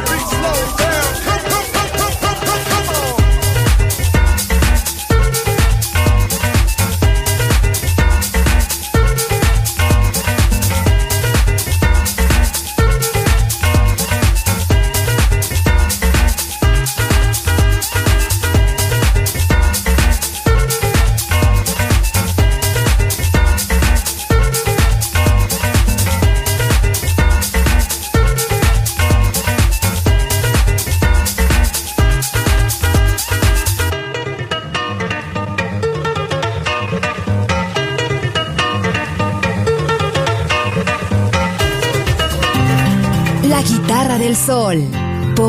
[0.00, 1.14] beat slow down.
[1.24, 1.63] Come, come.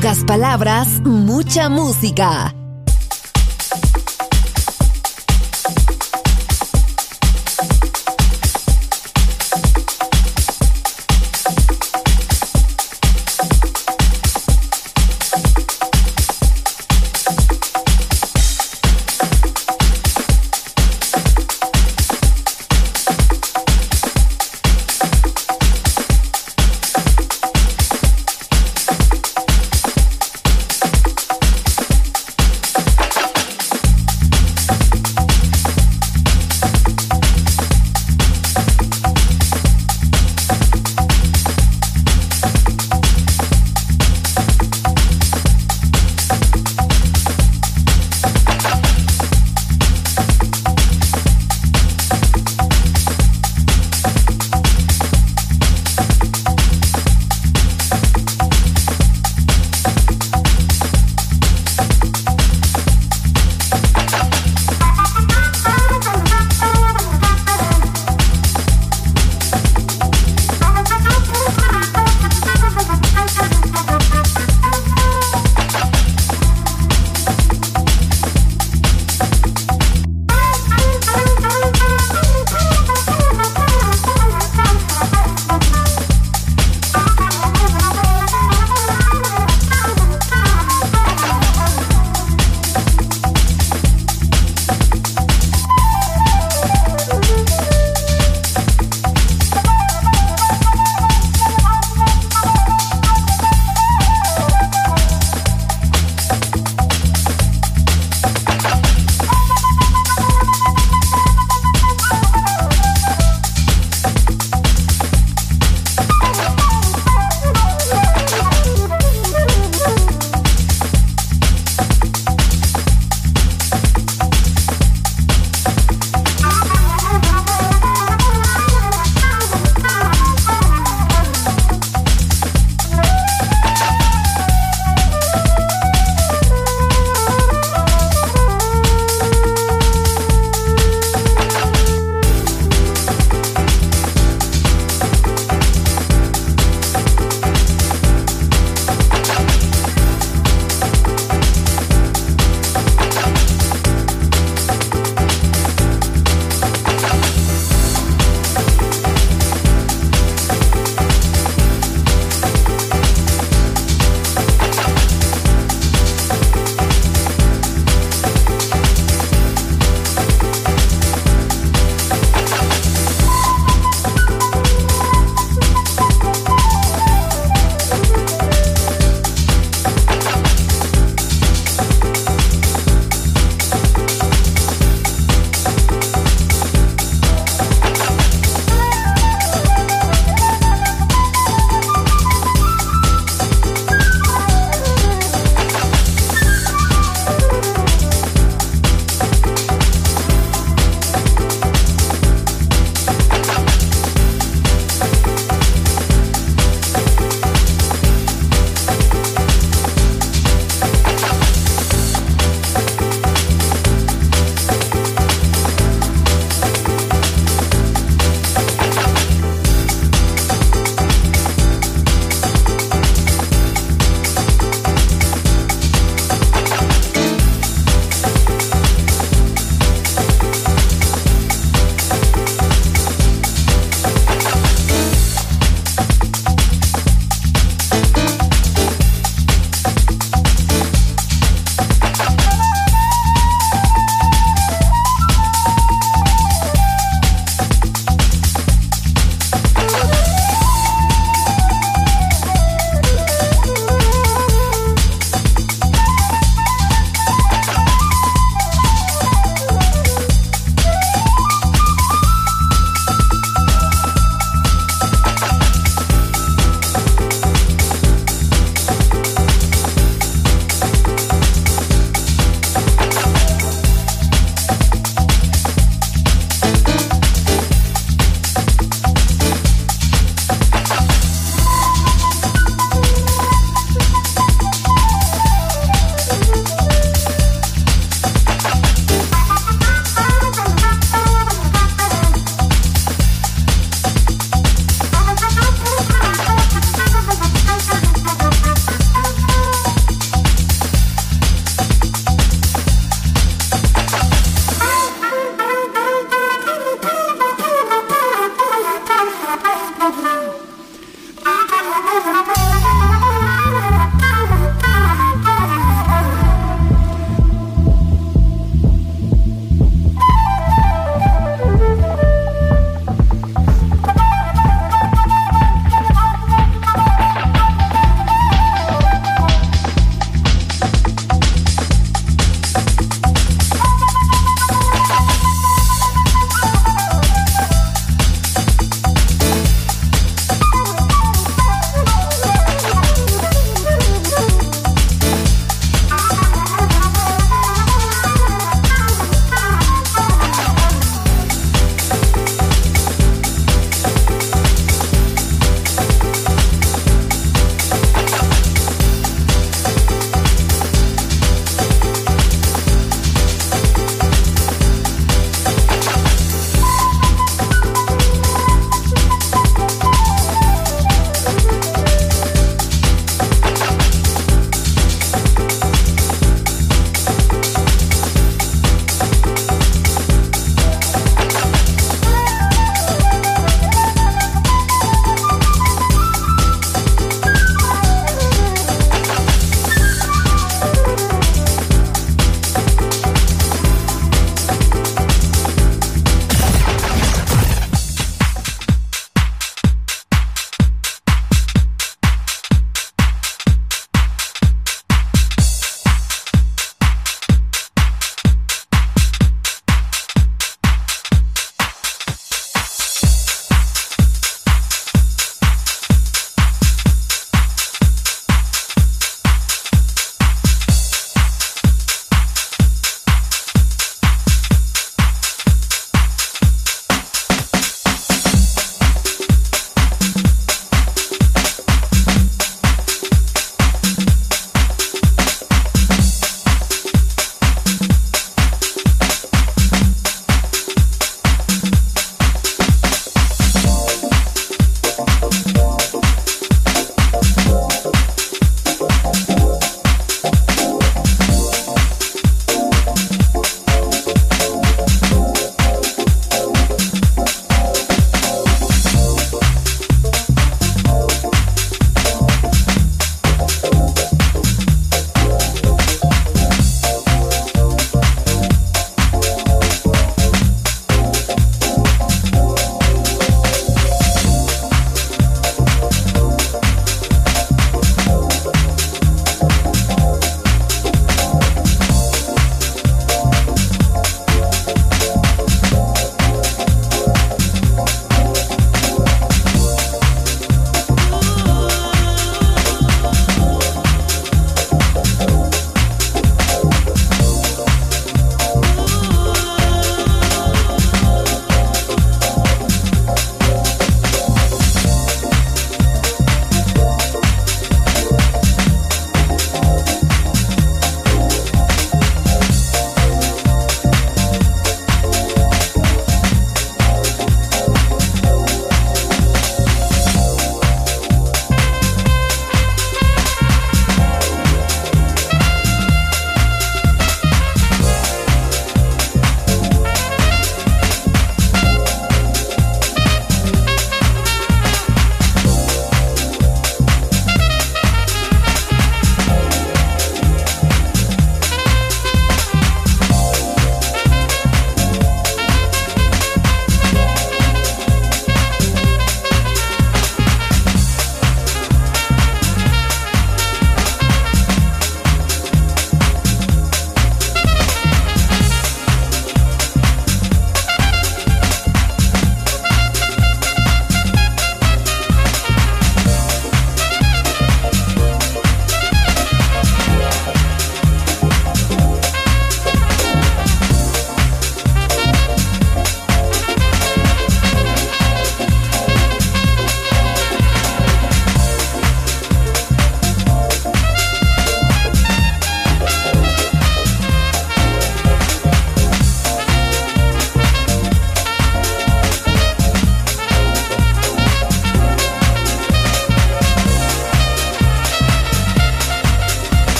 [0.00, 2.54] Pocas palabras, mucha música.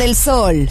[0.00, 0.70] Del sol.